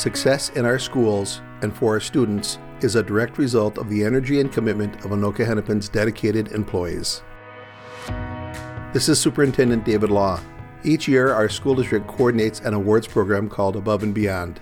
[0.00, 4.40] Success in our schools and for our students is a direct result of the energy
[4.40, 7.22] and commitment of Anoka Hennepin's dedicated employees.
[8.94, 10.40] This is Superintendent David Law.
[10.84, 14.58] Each year, our school district coordinates an awards program called Above and Beyond.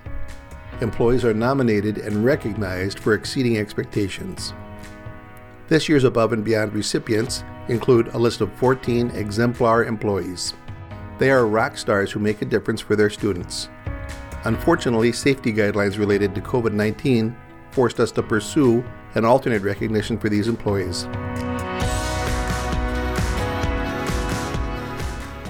[0.81, 4.55] Employees are nominated and recognized for exceeding expectations.
[5.69, 10.55] This year's Above and Beyond recipients include a list of 14 exemplar employees.
[11.19, 13.69] They are rock stars who make a difference for their students.
[14.45, 17.37] Unfortunately, safety guidelines related to COVID 19
[17.71, 21.07] forced us to pursue an alternate recognition for these employees.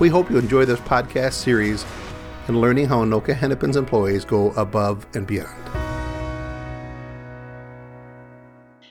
[0.01, 1.85] We hope you enjoy this podcast series
[2.47, 5.65] and learning how Anoka Hennepin's employees go above and beyond.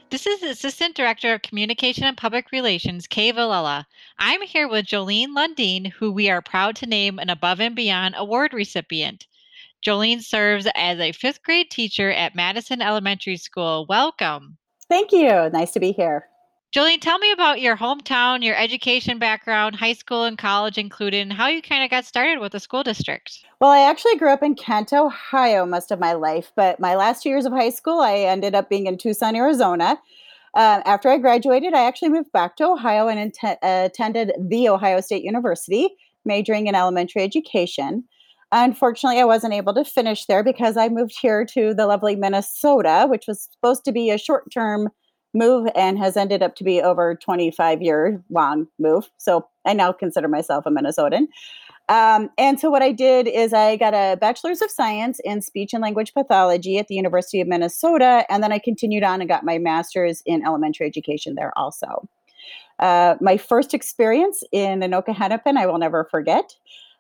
[0.10, 3.86] This is Assistant Director of Communication and Public Relations, Kay Villela.
[4.20, 8.16] I'm here with Jolene Lundeen, who we are proud to name an Above and Beyond
[8.18, 9.28] Award recipient.
[9.86, 13.86] Jolene serves as a fifth grade teacher at Madison Elementary School.
[13.88, 14.58] Welcome.
[14.90, 15.50] Thank you.
[15.50, 16.28] Nice to be here.
[16.76, 21.32] Jolene, tell me about your hometown, your education background, high school and college included, and
[21.32, 23.40] how you kind of got started with the school district.
[23.62, 27.24] Well, I actually grew up in Kent, Ohio most of my life, but my last
[27.24, 29.98] two years of high school, I ended up being in Tucson, Arizona.
[30.54, 35.00] Uh, after I graduated, I actually moved back to Ohio and int- attended The Ohio
[35.00, 35.90] State University,
[36.26, 38.04] majoring in elementary education.
[38.52, 43.06] Unfortunately, I wasn't able to finish there because I moved here to the lovely Minnesota,
[43.10, 44.90] which was supposed to be a short term
[45.34, 49.10] move and has ended up to be over 25 year long move.
[49.18, 51.28] So I now consider myself a Minnesotan.
[51.90, 55.74] Um, and so what I did is I got a bachelor's of science in speech
[55.74, 59.46] and language pathology at the University of Minnesota, and then I continued on and got
[59.46, 62.10] my master's in elementary education there also.
[62.80, 66.56] Uh, my first experience in Anoka Hennepin, I will never forget.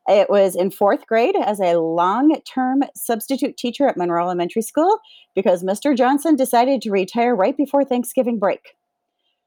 [0.07, 4.99] It was in fourth grade as a long term substitute teacher at Monroe Elementary School
[5.35, 5.95] because Mr.
[5.95, 8.75] Johnson decided to retire right before Thanksgiving break.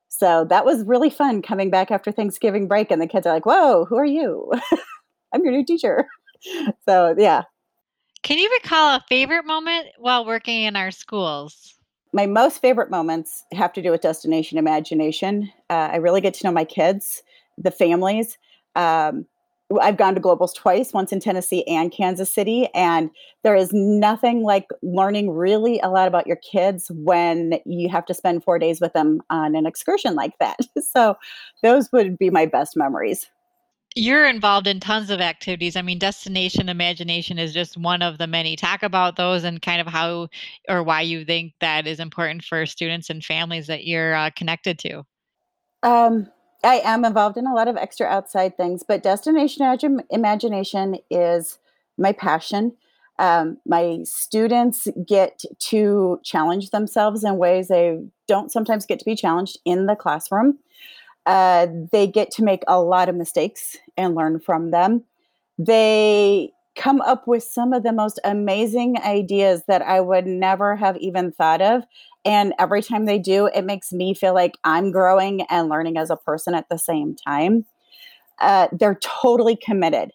[0.09, 3.47] So that was really fun coming back after Thanksgiving break, and the kids are like,
[3.47, 4.53] Whoa, who are you?
[5.33, 6.07] I'm your new teacher.
[6.87, 7.43] So, yeah.
[8.23, 11.75] Can you recall a favorite moment while working in our schools?
[12.15, 15.53] My most favorite moments have to do with destination imagination.
[15.69, 17.23] Uh, I really get to know my kids,
[17.59, 18.39] the families.
[18.75, 19.27] Um,
[19.81, 22.69] I've gone to globals twice, once in Tennessee and Kansas City.
[22.75, 23.11] And
[23.45, 28.15] there is nothing like learning really a lot about your kids when you have to
[28.15, 30.59] spend four days with them on an excursion like that.
[30.93, 31.17] So
[31.63, 33.31] those would be my best memories.
[33.95, 35.77] You're involved in tons of activities.
[35.77, 38.57] I mean, destination imagination is just one of the many.
[38.57, 40.29] Talk about those and kind of how
[40.69, 44.79] or why you think that is important for students and families that you're uh, connected
[44.81, 45.05] to.
[45.83, 46.29] Um,
[46.63, 51.59] I am involved in a lot of extra outside things, but destination imagination is
[51.97, 52.77] my passion.
[53.19, 59.15] Um, my students get to challenge themselves in ways they don't sometimes get to be
[59.15, 60.59] challenged in the classroom.
[61.27, 65.05] Uh, they get to make a lot of mistakes and learn from them.
[65.59, 70.97] They come up with some of the most amazing ideas that I would never have
[70.99, 71.85] even thought of.
[72.25, 76.11] And every time they do, it makes me feel like I'm growing and learning as
[76.11, 77.65] a person at the same time.
[78.39, 80.13] Uh, they're totally committed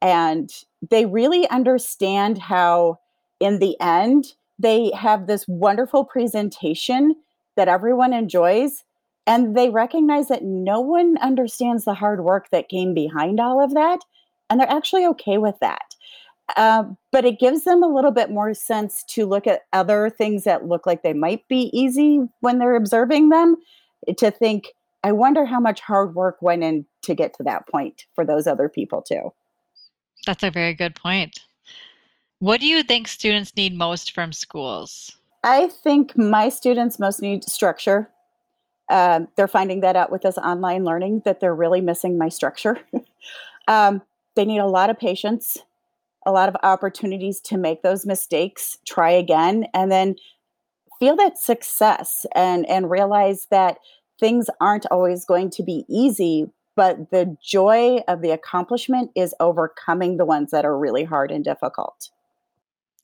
[0.00, 0.50] and
[0.90, 2.98] they really understand how,
[3.40, 7.14] in the end, they have this wonderful presentation
[7.56, 8.84] that everyone enjoys.
[9.26, 13.74] And they recognize that no one understands the hard work that came behind all of
[13.74, 14.00] that.
[14.48, 15.94] And they're actually okay with that.
[16.56, 20.44] Uh, but it gives them a little bit more sense to look at other things
[20.44, 23.54] that look like they might be easy when they're observing them
[24.16, 24.68] to think
[25.04, 28.46] i wonder how much hard work went in to get to that point for those
[28.46, 29.32] other people too.
[30.26, 31.40] That's a very good point.
[32.38, 35.16] What do you think students need most from schools?
[35.42, 38.10] I think my students most need structure.
[38.90, 42.78] Um, they're finding that out with this online learning that they're really missing my structure.
[43.66, 44.00] Um,
[44.34, 45.58] they need a lot of patience
[46.26, 50.16] a lot of opportunities to make those mistakes, try again, and then
[50.98, 53.78] feel that success and and realize that
[54.18, 60.16] things aren't always going to be easy, but the joy of the accomplishment is overcoming
[60.16, 62.10] the ones that are really hard and difficult.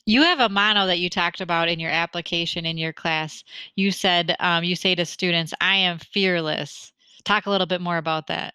[0.07, 3.43] You have a motto that you talked about in your application in your class.
[3.75, 6.93] You said, um, you say to students, I am fearless.
[7.25, 8.55] Talk a little bit more about that.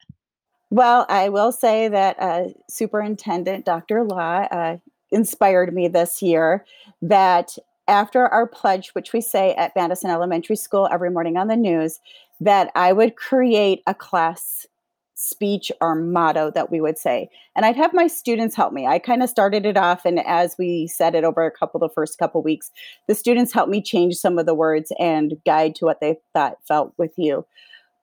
[0.72, 4.04] Well, I will say that uh, Superintendent Dr.
[4.04, 4.78] Law uh,
[5.12, 6.64] inspired me this year
[7.02, 7.58] that
[7.88, 12.00] after our pledge, which we say at Madison Elementary School every morning on the news,
[12.40, 14.68] that I would create a class
[15.16, 17.30] speech or motto that we would say.
[17.56, 18.88] And I'd have my students help me.
[18.88, 21.90] I kind of started it off, and as we said it over a couple the
[21.90, 22.72] first couple weeks,
[23.08, 26.58] the students helped me change some of the words and guide to what they thought
[26.66, 27.46] felt with you.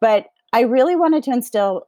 [0.01, 1.87] But I really wanted to instill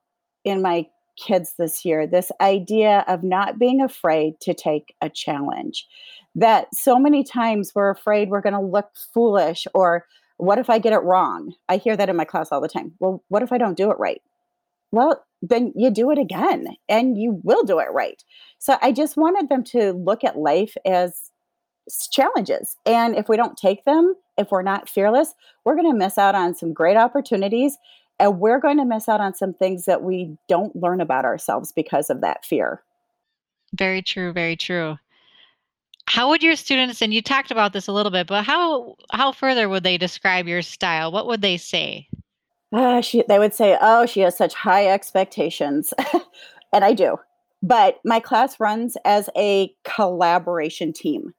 [0.48, 0.86] in my
[1.16, 5.86] kids this year this idea of not being afraid to take a challenge.
[6.34, 10.06] That so many times we're afraid we're going to look foolish or
[10.36, 11.52] what if I get it wrong?
[11.68, 12.92] I hear that in my class all the time.
[13.00, 14.22] Well, what if I don't do it right?
[14.92, 18.22] well, then you do it again and you will do it right.
[18.58, 21.30] So I just wanted them to look at life as
[22.10, 22.76] challenges.
[22.86, 25.34] And if we don't take them, if we're not fearless,
[25.64, 27.76] we're going to miss out on some great opportunities
[28.18, 31.72] and we're going to miss out on some things that we don't learn about ourselves
[31.72, 32.82] because of that fear.
[33.74, 34.98] Very true, very true.
[36.06, 39.30] How would your students and you talked about this a little bit, but how how
[39.30, 41.12] further would they describe your style?
[41.12, 42.08] What would they say?
[42.72, 45.92] Uh, she, they would say, "Oh, she has such high expectations,"
[46.72, 47.18] and I do.
[47.62, 51.34] But my class runs as a collaboration team.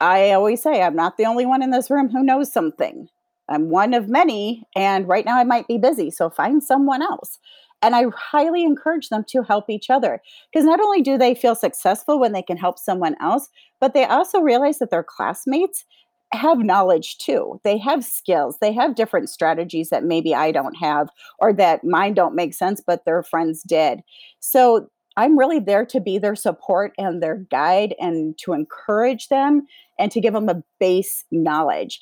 [0.00, 3.08] I always say I'm not the only one in this room who knows something.
[3.50, 7.38] I'm one of many, and right now I might be busy, so find someone else.
[7.82, 10.20] And I highly encourage them to help each other
[10.52, 13.48] because not only do they feel successful when they can help someone else,
[13.80, 15.84] but they also realize that their classmates
[16.32, 17.60] have knowledge too.
[17.64, 18.56] They have skills.
[18.60, 21.08] They have different strategies that maybe I don't have
[21.38, 24.00] or that mine don't make sense, but their friends did.
[24.38, 29.66] So I'm really there to be their support and their guide and to encourage them
[29.98, 32.00] and to give them a base knowledge.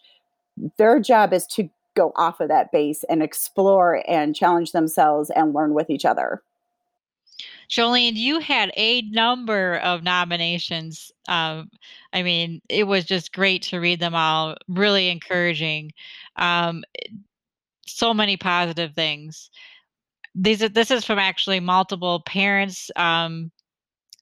[0.76, 5.52] Their job is to go off of that base and explore and challenge themselves and
[5.52, 6.43] learn with each other.
[7.69, 11.12] Jolene, you had a number of nominations.
[11.28, 11.70] Um,
[12.12, 15.93] I mean, it was just great to read them all, really encouraging.
[16.37, 16.82] Um,
[17.87, 19.50] so many positive things.
[20.34, 22.90] These are, this is from actually multiple parents.
[22.96, 23.50] Um,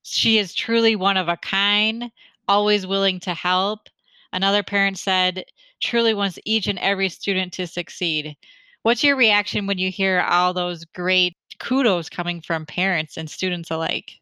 [0.02, 2.10] she is truly one of a kind,
[2.48, 3.88] always willing to help.
[4.32, 5.44] Another parent said,
[5.82, 8.36] truly wants each and every student to succeed.
[8.82, 13.70] What's your reaction when you hear all those great kudos coming from parents and students
[13.70, 14.12] alike?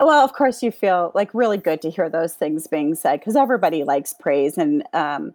[0.00, 3.36] Well, of course, you feel like really good to hear those things being said because
[3.36, 5.34] everybody likes praise and um,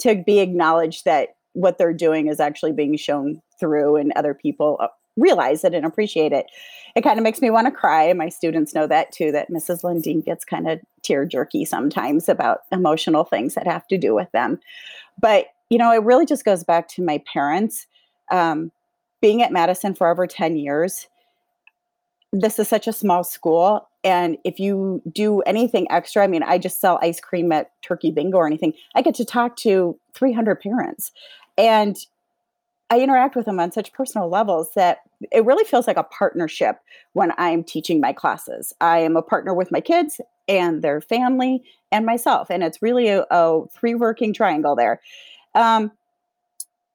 [0.00, 4.76] to be acknowledged that what they're doing is actually being shown through and other people
[4.80, 6.46] uh, realize it and appreciate it.
[6.94, 8.12] It kind of makes me want to cry.
[8.12, 9.82] My students know that too, that Mrs.
[9.82, 14.30] Lundeen gets kind of tear jerky sometimes about emotional things that have to do with
[14.32, 14.60] them.
[15.20, 17.86] But, you know, it really just goes back to my parents.
[18.30, 18.72] Um,
[19.20, 21.08] being at Madison for over 10 years,
[22.32, 23.88] this is such a small school.
[24.04, 28.10] And if you do anything extra, I mean, I just sell ice cream at Turkey
[28.10, 31.12] Bingo or anything, I get to talk to 300 parents.
[31.58, 31.96] And
[32.90, 34.98] I interact with them on such personal levels that
[35.32, 36.78] it really feels like a partnership
[37.14, 38.72] when I'm teaching my classes.
[38.80, 42.48] I am a partner with my kids and their family and myself.
[42.50, 45.00] And it's really a, a three working triangle there.
[45.54, 45.90] Um,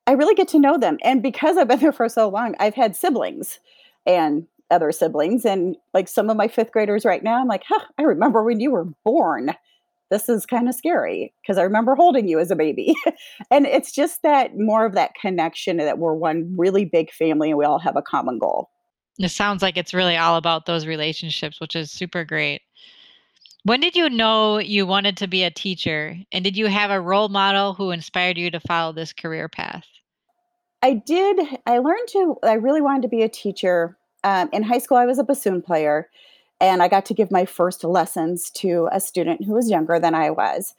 [0.07, 0.97] I really get to know them.
[1.03, 3.59] And because I've been there for so long, I've had siblings
[4.05, 5.45] and other siblings.
[5.45, 8.59] And like some of my fifth graders right now, I'm like, huh, I remember when
[8.59, 9.53] you were born.
[10.11, 12.95] This is kind of scary because I remember holding you as a baby.
[13.51, 17.57] and it's just that more of that connection that we're one really big family and
[17.57, 18.69] we all have a common goal.
[19.17, 22.61] It sounds like it's really all about those relationships, which is super great.
[23.63, 26.17] When did you know you wanted to be a teacher?
[26.31, 29.85] And did you have a role model who inspired you to follow this career path?
[30.81, 31.39] I did.
[31.65, 33.97] I learned to, I really wanted to be a teacher.
[34.23, 36.09] Um, in high school, I was a bassoon player,
[36.61, 40.15] and I got to give my first lessons to a student who was younger than
[40.15, 40.73] I was.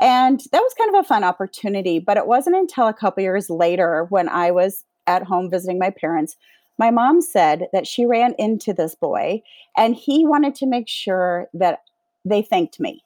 [0.00, 1.98] And that was kind of a fun opportunity.
[1.98, 5.90] But it wasn't until a couple years later when I was at home visiting my
[5.90, 6.36] parents
[6.78, 9.42] my mom said that she ran into this boy
[9.76, 11.80] and he wanted to make sure that
[12.24, 13.02] they thanked me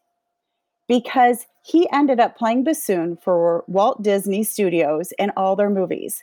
[0.89, 6.23] because he ended up playing bassoon for Walt Disney Studios in all their movies.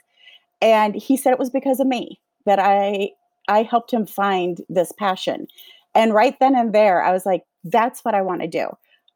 [0.62, 3.10] And he said it was because of me that I
[3.48, 5.48] I helped him find this passion.
[5.94, 8.68] And right then and there I was like that's what I want to do.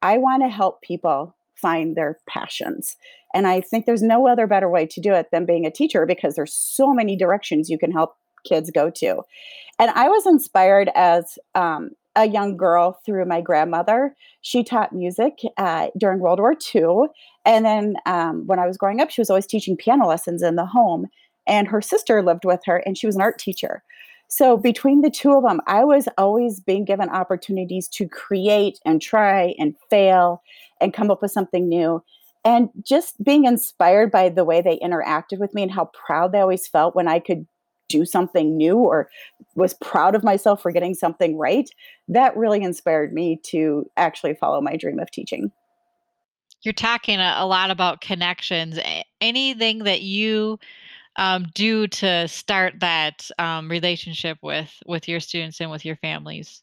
[0.02, 2.97] I want to help people find their passions.
[3.33, 6.04] And I think there's no other better way to do it than being a teacher
[6.04, 8.16] because there's so many directions you can help
[8.47, 9.23] kids go to.
[9.78, 14.14] And I was inspired as um, a young girl through my grandmother.
[14.43, 17.07] She taught music uh, during World War II.
[17.45, 20.57] And then um, when I was growing up, she was always teaching piano lessons in
[20.57, 21.07] the home.
[21.47, 23.83] And her sister lived with her, and she was an art teacher.
[24.28, 29.00] So between the two of them, I was always being given opportunities to create and
[29.00, 30.43] try and fail
[30.81, 32.02] and come up with something new.
[32.45, 36.40] And just being inspired by the way they interacted with me and how proud they
[36.40, 37.47] always felt when I could
[37.88, 39.09] do something new or
[39.54, 41.71] was proud of myself for getting something right,
[42.09, 45.52] that really inspired me to actually follow my dream of teaching.
[46.62, 48.78] You're talking a, lot about connections.
[49.21, 50.59] Anything that you
[51.16, 56.62] um, do to start that um, relationship with with your students and with your families?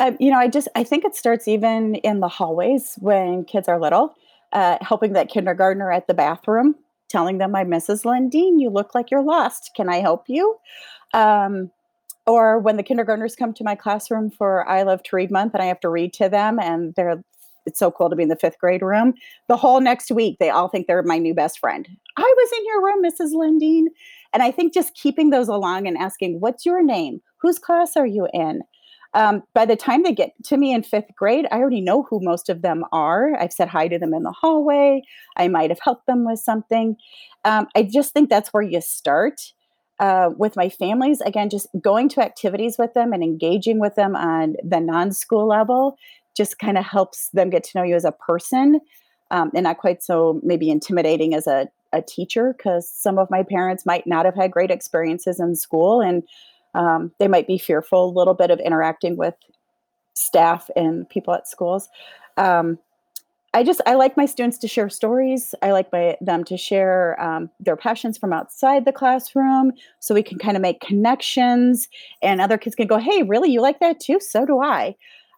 [0.00, 3.68] Um, you know, I just I think it starts even in the hallways when kids
[3.68, 4.14] are little,
[4.52, 6.76] uh, helping that kindergartner at the bathroom,
[7.08, 8.04] telling them, "I'm Mrs.
[8.04, 8.60] Lundeen.
[8.60, 9.72] You look like you're lost.
[9.76, 10.56] Can I help you?"
[11.14, 11.70] Um,
[12.26, 15.62] or when the kindergartners come to my classroom for I Love to Read Month, and
[15.62, 17.22] I have to read to them, and they're
[17.68, 19.14] it's so cool to be in the fifth grade room.
[19.46, 21.88] The whole next week, they all think they're my new best friend.
[22.16, 23.34] I was in your room, Mrs.
[23.34, 23.86] Lundeen.
[24.32, 27.20] And I think just keeping those along and asking, what's your name?
[27.40, 28.62] Whose class are you in?
[29.14, 32.20] Um, by the time they get to me in fifth grade, I already know who
[32.22, 33.34] most of them are.
[33.40, 35.02] I've said hi to them in the hallway.
[35.36, 36.96] I might have helped them with something.
[37.44, 39.52] Um, I just think that's where you start.
[40.00, 44.14] Uh, with my families, again, just going to activities with them and engaging with them
[44.14, 45.96] on the non school level
[46.38, 48.80] just kind of helps them get to know you as a person
[49.30, 53.42] um, and not quite so maybe intimidating as a, a teacher because some of my
[53.42, 56.22] parents might not have had great experiences in school and
[56.74, 59.34] um, they might be fearful a little bit of interacting with
[60.14, 61.88] staff and people at schools.
[62.36, 62.78] Um,
[63.54, 65.54] I just I like my students to share stories.
[65.62, 70.22] I like my, them to share um, their passions from outside the classroom, so we
[70.22, 71.88] can kind of make connections,
[72.20, 74.20] and other kids can go, "Hey, really, you like that too?
[74.20, 74.94] So do I."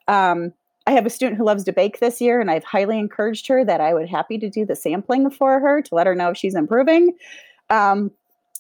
[0.08, 0.52] Um,
[0.90, 3.64] I have a student who loves to bake this year, and I've highly encouraged her
[3.64, 6.36] that I would happy to do the sampling for her to let her know if
[6.36, 7.16] she's improving.
[7.70, 8.10] Um,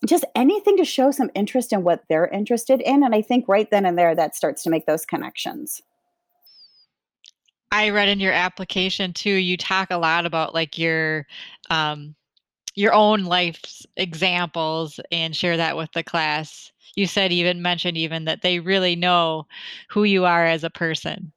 [0.06, 3.02] just anything to show some interest in what they're interested in.
[3.02, 5.82] And I think right then and there, that starts to make those connections.
[7.72, 11.26] I read in your application too, you talk a lot about like your
[11.68, 12.14] um,
[12.76, 16.70] your own life's examples and share that with the class.
[16.94, 19.48] You said even mentioned even that they really know
[19.88, 21.32] who you are as a person.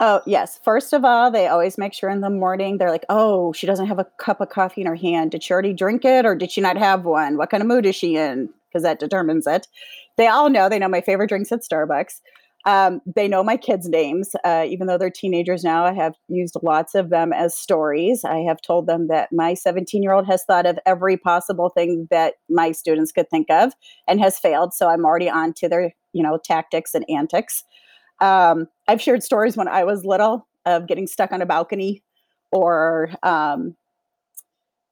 [0.00, 0.60] Oh, yes.
[0.62, 3.86] First of all, they always make sure in the morning they're like, oh, she doesn't
[3.86, 5.32] have a cup of coffee in her hand.
[5.32, 7.36] Did she already drink it or did she not have one?
[7.36, 8.48] What kind of mood is she in?
[8.68, 9.66] Because that determines it.
[10.16, 10.68] They all know.
[10.68, 12.20] They know my favorite drinks at Starbucks.
[12.64, 15.84] Um, they know my kids' names, uh, even though they're teenagers now.
[15.84, 18.24] I have used lots of them as stories.
[18.24, 22.06] I have told them that my 17 year old has thought of every possible thing
[22.10, 23.72] that my students could think of
[24.06, 24.74] and has failed.
[24.74, 27.64] So I'm already on to their, you know, tactics and antics.
[28.20, 32.02] Um, I've shared stories when I was little of getting stuck on a balcony
[32.50, 33.76] or um,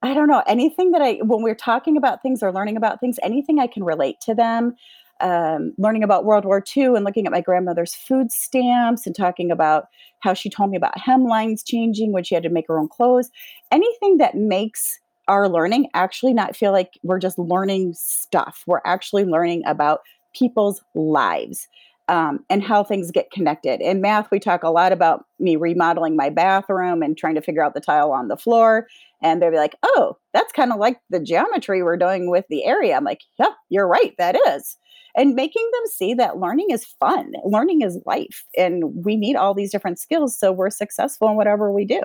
[0.03, 3.19] I don't know, anything that I, when we're talking about things or learning about things,
[3.23, 4.75] anything I can relate to them.
[5.23, 9.51] Um, learning about World War II and looking at my grandmother's food stamps and talking
[9.51, 9.87] about
[10.21, 13.31] how she told me about hemlines changing when she had to make her own clothes.
[13.73, 18.63] Anything that makes our learning actually not feel like we're just learning stuff.
[18.67, 20.01] We're actually learning about
[20.35, 21.67] people's lives
[22.09, 23.81] um, and how things get connected.
[23.81, 27.65] In math, we talk a lot about me remodeling my bathroom and trying to figure
[27.65, 28.87] out the tile on the floor.
[29.23, 32.65] And they'll be like, oh, that's kind of like the geometry we're doing with the
[32.65, 32.97] area.
[32.97, 34.77] I'm like, yep, you're right, that is.
[35.17, 39.55] And making them see that learning is fun, learning is life, and we need all
[39.55, 42.03] these different skills so we're successful in whatever we do.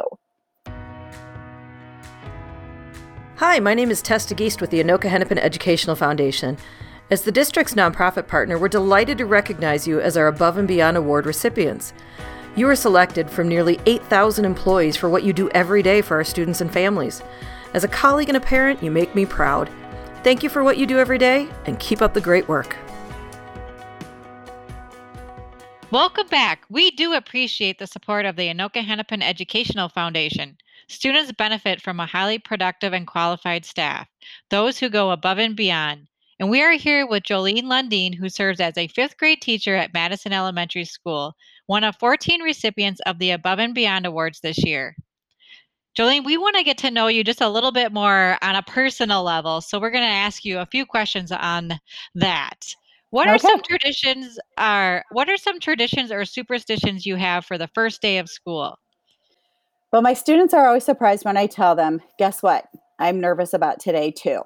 [3.36, 6.58] Hi, my name is Testa Geist with the Anoka Hennepin Educational Foundation.
[7.12, 10.96] As the district's nonprofit partner, we're delighted to recognize you as our Above and Beyond
[10.96, 11.92] Award recipients.
[12.56, 16.24] You are selected from nearly 8,000 employees for what you do every day for our
[16.24, 17.22] students and families.
[17.74, 19.70] As a colleague and a parent, you make me proud.
[20.24, 22.78] Thank you for what you do every day and keep up the great work.
[25.92, 26.64] Welcome back.
[26.70, 30.56] We do appreciate the support of the Anoka Hennepin Educational Foundation.
[30.88, 34.08] Students benefit from a highly productive and qualified staff,
[34.50, 36.08] those who go above and beyond.
[36.42, 39.94] And we are here with Jolene Lundeen, who serves as a fifth grade teacher at
[39.94, 41.36] Madison Elementary School,
[41.68, 44.96] one of 14 recipients of the Above and Beyond Awards this year.
[45.96, 48.64] Jolene, we want to get to know you just a little bit more on a
[48.64, 49.62] personal level.
[49.62, 51.74] So we're going to ask you a few questions on
[52.16, 52.66] that.
[53.12, 53.36] What okay.
[53.36, 58.02] are some traditions are what are some traditions or superstitions you have for the first
[58.02, 58.80] day of school?
[59.94, 62.66] Well, my students are always surprised when I tell them, guess what?
[62.98, 64.42] I'm nervous about today too.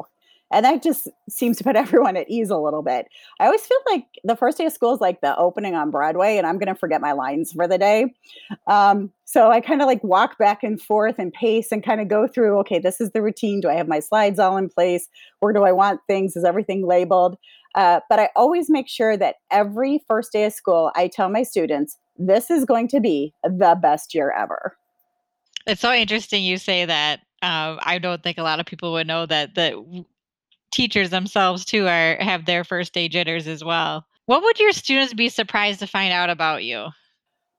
[0.52, 3.08] And that just seems to put everyone at ease a little bit.
[3.40, 6.38] I always feel like the first day of school is like the opening on Broadway,
[6.38, 8.14] and I'm going to forget my lines for the day.
[8.68, 12.08] Um, so I kind of like walk back and forth and pace and kind of
[12.08, 13.62] go through okay, this is the routine.
[13.62, 15.08] Do I have my slides all in place?
[15.40, 16.36] Where do I want things?
[16.36, 17.38] Is everything labeled?
[17.74, 21.44] Uh, but I always make sure that every first day of school, I tell my
[21.44, 24.78] students, this is going to be the best year ever.
[25.68, 27.22] It's so interesting you say that.
[27.42, 29.76] Um, I don't think a lot of people would know that that
[30.72, 34.06] teachers themselves too are have their first day jitters as well.
[34.26, 36.88] What would your students be surprised to find out about you?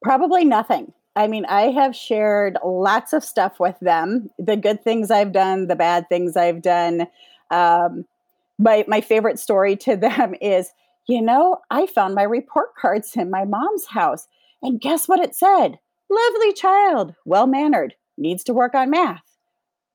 [0.03, 0.93] Probably nothing.
[1.15, 5.67] I mean, I have shared lots of stuff with them the good things I've done,
[5.67, 7.07] the bad things I've done.
[7.51, 8.05] Um,
[8.59, 10.73] my, my favorite story to them is
[11.09, 14.27] you know, I found my report cards in my mom's house.
[14.63, 15.79] And guess what it said?
[16.11, 19.23] Lovely child, well mannered, needs to work on math.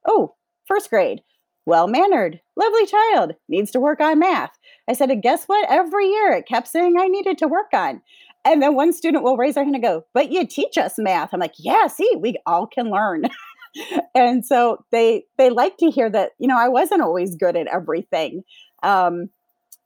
[0.08, 0.36] Oh,
[0.68, 1.22] first grade,
[1.66, 4.52] well mannered, lovely child, needs to work on math.
[4.90, 5.70] I said, and guess what?
[5.70, 8.02] Every year it kept saying I needed to work on.
[8.44, 11.30] And then one student will raise their hand and go, But you teach us math.
[11.34, 13.26] I'm like, Yeah, see, we all can learn.
[14.16, 17.68] and so they they like to hear that, you know, I wasn't always good at
[17.68, 18.44] everything.
[18.84, 19.30] Um,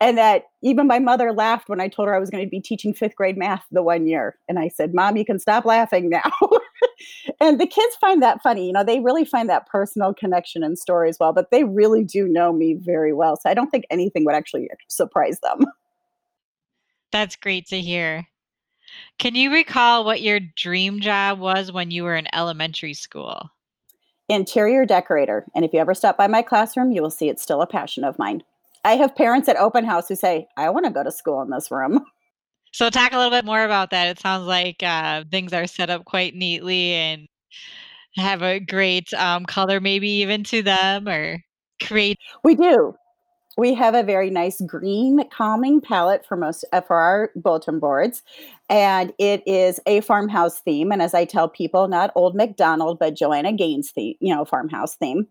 [0.02, 2.60] and that even my mother laughed when I told her I was going to be
[2.60, 4.38] teaching fifth grade math the one year.
[4.50, 6.32] And I said, Mom, you can stop laughing now.
[7.40, 8.68] and the kids find that funny.
[8.68, 12.04] You know, they really find that personal connection and story as well, but they really
[12.04, 13.36] do know me very well.
[13.38, 15.66] So I don't think anything would actually surprise them.
[17.12, 18.28] That's great to hear.
[19.20, 23.50] Can you recall what your dream job was when you were in elementary school?
[24.28, 25.46] Interior decorator.
[25.56, 28.04] And if you ever stop by my classroom, you will see it's still a passion
[28.04, 28.44] of mine.
[28.84, 31.50] I have parents at open house who say, I want to go to school in
[31.50, 32.06] this room.
[32.76, 34.10] So, talk a little bit more about that.
[34.10, 37.26] It sounds like uh, things are set up quite neatly and
[38.18, 41.42] have a great um, color, maybe even to them, or
[41.82, 42.18] create.
[42.44, 42.94] We do.
[43.58, 48.24] We have a very nice green calming palette for most uh, for our bulletin boards,
[48.70, 50.92] and it is a farmhouse theme.
[50.92, 54.98] And as I tell people, not Old McDonald, but Joanna Gaines theme, you know, farmhouse
[54.98, 55.28] theme.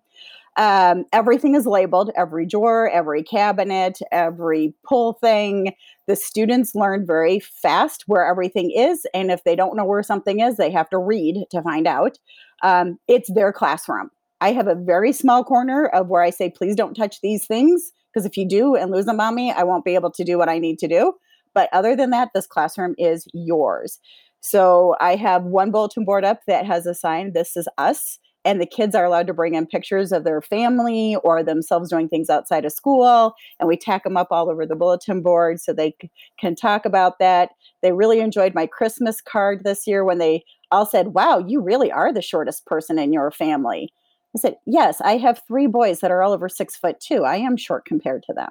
[0.56, 5.74] Um, everything is labeled every drawer, every cabinet, every pull thing.
[6.06, 9.06] The students learn very fast where everything is.
[9.12, 12.18] And if they don't know where something is, they have to read to find out.
[12.62, 14.10] Um, it's their classroom.
[14.40, 17.90] I have a very small corner of where I say, please don't touch these things.
[18.12, 20.38] Because if you do and lose them on me, I won't be able to do
[20.38, 21.14] what I need to do.
[21.52, 23.98] But other than that, this classroom is yours.
[24.40, 28.60] So I have one bulletin board up that has a sign, This is us and
[28.60, 32.28] the kids are allowed to bring in pictures of their family or themselves doing things
[32.28, 35.94] outside of school and we tack them up all over the bulletin board so they
[36.00, 37.50] c- can talk about that.
[37.82, 41.90] They really enjoyed my christmas card this year when they all said wow you really
[41.90, 43.92] are the shortest person in your family.
[44.36, 47.24] I said yes i have three boys that are all over six foot two.
[47.24, 48.50] I am short compared to them.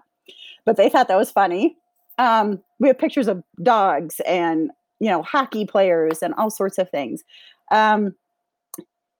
[0.65, 1.75] But they thought that was funny.
[2.19, 6.89] Um, we have pictures of dogs and you know hockey players and all sorts of
[6.89, 7.23] things.
[7.71, 8.13] Um,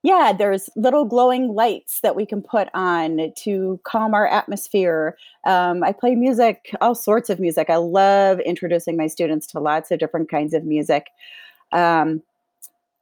[0.04, 5.18] yeah, there's little glowing lights that we can put on to calm our atmosphere.
[5.46, 7.70] Um, I play music, all sorts of music.
[7.70, 11.08] I love introducing my students to lots of different kinds of music.
[11.72, 12.22] Um,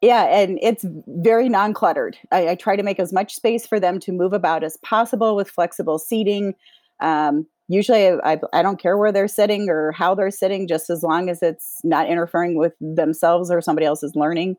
[0.01, 2.17] yeah, and it's very non cluttered.
[2.31, 5.35] I, I, try to make as much space for them to move about as possible
[5.35, 6.55] with flexible seating.
[7.01, 11.03] Um, usually, I, I don't care where they're sitting or how they're sitting, just as
[11.03, 14.55] long as it's not interfering with themselves or somebody else's learning.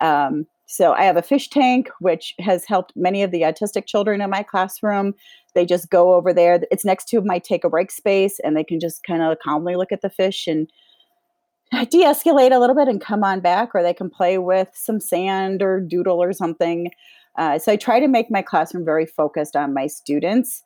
[0.00, 4.20] Um, so I have a fish tank, which has helped many of the autistic children
[4.20, 5.14] in my classroom.
[5.54, 6.60] They just go over there.
[6.70, 9.76] It's next to my take a break space, and they can just kind of calmly
[9.76, 10.70] look at the fish and
[11.70, 15.00] de escalate a little bit and come on back, or they can play with some
[15.00, 16.90] sand or doodle or something.
[17.36, 20.62] Uh, so I try to make my classroom very focused on my students.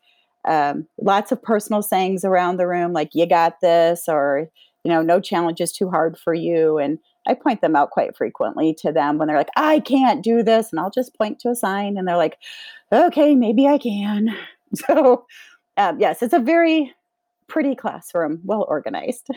[0.46, 4.48] Um, lots of personal sayings around the room, like "You got this," or
[4.84, 6.98] you know, "No challenge is too hard for you," and
[7.28, 10.70] I point them out quite frequently to them when they're like, I can't do this.
[10.72, 12.38] And I'll just point to a sign and they're like,
[12.92, 14.36] okay, maybe I can.
[14.74, 15.24] So,
[15.78, 16.94] um, yes, it's a very
[17.46, 19.28] pretty classroom, well organized.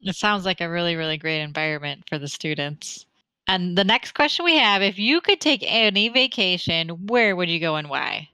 [0.00, 3.04] It sounds like a really, really great environment for the students.
[3.48, 7.58] And the next question we have if you could take any vacation, where would you
[7.58, 8.28] go and why?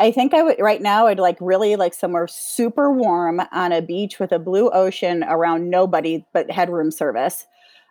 [0.00, 3.82] I think I would right now I'd like really like somewhere super warm on a
[3.82, 7.46] beach with a blue ocean around nobody but headroom service.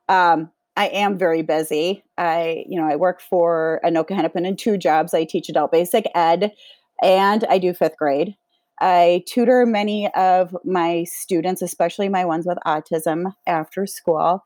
[0.10, 2.04] Um, I am very busy.
[2.18, 5.14] I, you know, I work for Anoka Hennepin in two jobs.
[5.14, 6.54] I teach adult basic ed
[7.02, 8.36] and I do fifth grade.
[8.80, 14.46] I tutor many of my students, especially my ones with autism, after school.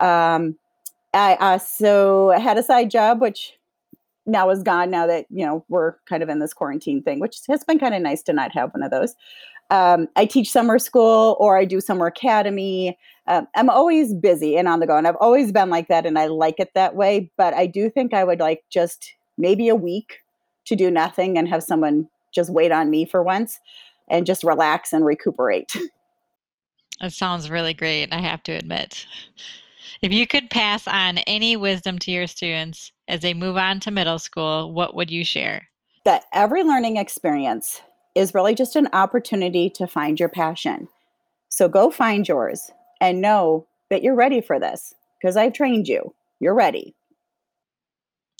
[0.00, 0.56] Um,
[1.12, 3.54] I also had a side job, which
[4.24, 7.40] now is gone now that, you know, we're kind of in this quarantine thing, which
[7.48, 9.14] has been kind of nice to not have one of those.
[9.72, 12.98] Um, I teach summer school or I do summer academy.
[13.26, 16.18] Um, I'm always busy and on the go, and I've always been like that, and
[16.18, 17.30] I like it that way.
[17.38, 20.18] But I do think I would like just maybe a week
[20.66, 23.58] to do nothing and have someone just wait on me for once
[24.08, 25.74] and just relax and recuperate.
[27.00, 29.06] That sounds really great, I have to admit.
[30.02, 33.90] If you could pass on any wisdom to your students as they move on to
[33.90, 35.66] middle school, what would you share?
[36.04, 37.80] That every learning experience
[38.14, 40.88] is really just an opportunity to find your passion.
[41.48, 42.70] So go find yours
[43.00, 46.14] and know that you're ready for this because I've trained you.
[46.40, 46.94] You're ready.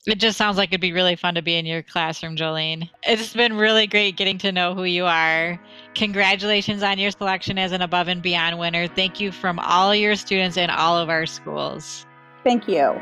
[0.05, 2.91] It just sounds like it'd be really fun to be in your classroom, Jolene.
[3.05, 5.61] It's been really great getting to know who you are.
[5.95, 8.89] Congratulations on your selection as an Above and Beyond winner.
[8.89, 12.05] Thank you from all your students in all of our schools.
[12.43, 13.01] Thank you.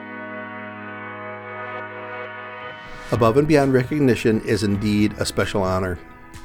[3.13, 5.99] Above and Beyond recognition is indeed a special honor.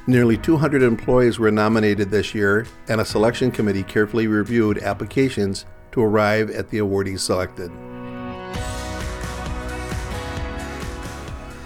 [0.08, 6.02] Nearly 200 employees were nominated this year, and a selection committee carefully reviewed applications to
[6.02, 7.72] arrive at the awardees selected.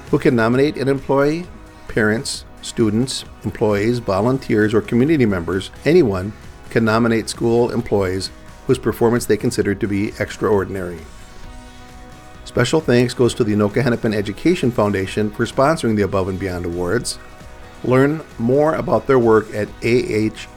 [0.10, 1.48] Who can nominate an employee?
[1.90, 6.32] Parents, students, employees, volunteers, or community members, anyone
[6.70, 8.32] can nominate school employees
[8.68, 11.00] whose performance they consider to be extraordinary.
[12.46, 16.66] Special thanks goes to the Anoka Hennepin Education Foundation for sponsoring the Above and Beyond
[16.66, 17.20] Awards.
[17.84, 20.52] Learn more about their work at ahef.us.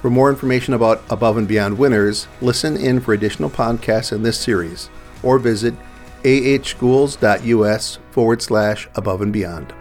[0.00, 4.38] For more information about Above and Beyond winners, listen in for additional podcasts in this
[4.38, 4.90] series
[5.22, 5.74] or visit
[6.22, 9.72] ahschools.us forward slash above and beyond.